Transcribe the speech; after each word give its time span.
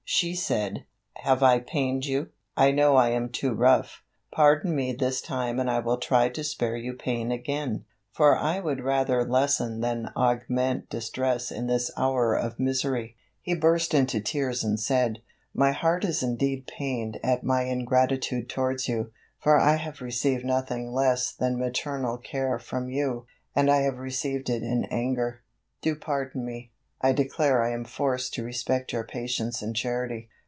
She 0.13 0.35
said: 0.35 0.83
"Have 1.19 1.41
I 1.41 1.59
pained 1.59 2.05
you? 2.05 2.29
I 2.57 2.71
know 2.71 2.97
I 2.97 3.09
am 3.09 3.29
too 3.29 3.53
rough. 3.53 4.03
Pardon 4.29 4.75
me 4.75 4.91
this 4.91 5.21
time 5.21 5.57
and 5.57 5.69
I 5.71 5.79
will 5.79 5.97
try 5.99 6.27
to 6.27 6.43
spare 6.43 6.75
you 6.75 6.93
pain 6.93 7.31
again, 7.31 7.85
for 8.11 8.37
I 8.37 8.59
would 8.59 8.81
rather 8.83 9.23
lessen 9.23 9.79
than 9.79 10.11
augment 10.17 10.89
distress 10.89 11.49
in 11.49 11.67
this 11.67 11.89
hour 11.95 12.35
of 12.35 12.59
misery." 12.59 13.15
He 13.41 13.55
burst 13.55 13.93
into 13.93 14.19
tears 14.19 14.65
and 14.65 14.77
said: 14.77 15.19
"My 15.55 15.71
heart 15.71 16.03
is 16.03 16.21
indeed 16.21 16.67
pained 16.67 17.17
at 17.23 17.45
my 17.45 17.63
ingratitude 17.63 18.49
towards 18.49 18.89
you, 18.89 19.11
for 19.39 19.57
I 19.57 19.77
have 19.77 20.01
received 20.01 20.43
nothing 20.45 20.91
less 20.91 21.31
than 21.31 21.57
maternal 21.57 22.17
care 22.17 22.59
from 22.59 22.89
you, 22.89 23.27
and 23.55 23.71
I 23.71 23.81
have 23.83 23.97
received 23.97 24.49
it 24.49 24.61
in 24.61 24.83
anger. 24.91 25.41
Do 25.81 25.95
pardon 25.95 26.43
me. 26.45 26.67
I 27.03 27.13
declare 27.13 27.63
I 27.63 27.71
am 27.71 27.83
forced 27.83 28.35
to 28.35 28.43
respect 28.43 28.93
your 28.93 29.03
patience 29.03 29.63
and 29.63 29.75
charity. 29.75 30.29